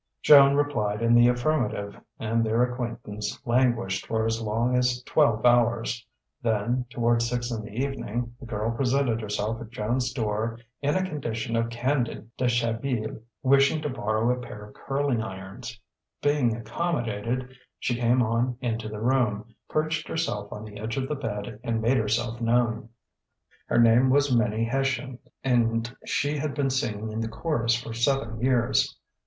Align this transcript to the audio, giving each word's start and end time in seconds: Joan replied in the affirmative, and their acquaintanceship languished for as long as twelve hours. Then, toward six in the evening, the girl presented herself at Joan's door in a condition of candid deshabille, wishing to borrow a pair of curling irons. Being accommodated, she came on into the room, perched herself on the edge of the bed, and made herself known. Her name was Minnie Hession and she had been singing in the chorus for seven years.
Joan 0.23 0.55
replied 0.55 1.03
in 1.03 1.13
the 1.13 1.27
affirmative, 1.27 1.95
and 2.17 2.43
their 2.43 2.63
acquaintanceship 2.63 3.45
languished 3.45 4.07
for 4.07 4.25
as 4.25 4.41
long 4.41 4.75
as 4.75 5.03
twelve 5.03 5.45
hours. 5.45 6.03
Then, 6.41 6.85
toward 6.89 7.21
six 7.21 7.51
in 7.51 7.61
the 7.63 7.73
evening, 7.75 8.33
the 8.39 8.47
girl 8.47 8.71
presented 8.71 9.21
herself 9.21 9.61
at 9.61 9.69
Joan's 9.69 10.11
door 10.11 10.57
in 10.81 10.95
a 10.95 11.07
condition 11.07 11.55
of 11.55 11.69
candid 11.69 12.31
deshabille, 12.35 13.21
wishing 13.43 13.79
to 13.83 13.89
borrow 13.89 14.31
a 14.35 14.41
pair 14.41 14.65
of 14.65 14.73
curling 14.73 15.21
irons. 15.21 15.79
Being 16.23 16.55
accommodated, 16.55 17.55
she 17.77 17.93
came 17.93 18.23
on 18.23 18.57
into 18.59 18.89
the 18.89 18.99
room, 19.01 19.53
perched 19.69 20.07
herself 20.07 20.51
on 20.51 20.65
the 20.65 20.79
edge 20.79 20.97
of 20.97 21.07
the 21.07 21.13
bed, 21.15 21.59
and 21.63 21.79
made 21.79 21.97
herself 21.97 22.41
known. 22.41 22.89
Her 23.67 23.77
name 23.77 24.09
was 24.09 24.35
Minnie 24.35 24.65
Hession 24.65 25.19
and 25.43 25.95
she 26.07 26.37
had 26.39 26.55
been 26.55 26.71
singing 26.71 27.11
in 27.11 27.19
the 27.19 27.27
chorus 27.29 27.75
for 27.75 27.93
seven 27.93 28.41
years. 28.41 28.97